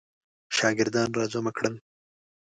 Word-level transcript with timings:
شاګردان 0.55 1.09
را 1.17 1.25
جمع 1.31 1.51
کړل. 1.57 1.75